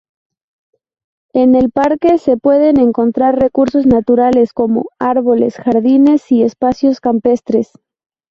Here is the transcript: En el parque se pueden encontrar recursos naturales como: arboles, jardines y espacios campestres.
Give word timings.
En 1.31 1.53
el 1.53 1.69
parque 1.69 2.17
se 2.17 2.35
pueden 2.35 2.79
encontrar 2.79 3.37
recursos 3.39 3.85
naturales 3.85 4.51
como: 4.51 4.85
arboles, 4.97 5.57
jardines 5.57 6.31
y 6.31 6.41
espacios 6.41 6.99
campestres. 6.99 7.69